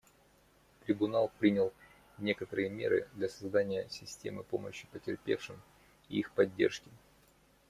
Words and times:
Трибунал 0.83 1.29
принял 1.37 1.71
некоторые 2.17 2.69
меры 2.71 3.07
для 3.13 3.29
создания 3.29 3.87
системы 3.91 4.41
помощи 4.41 4.87
потерпевшим 4.91 5.61
и 6.09 6.17
их 6.17 6.31
поддержки. 6.31 6.89